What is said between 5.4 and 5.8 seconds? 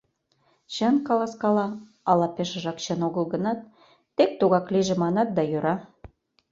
йӧра.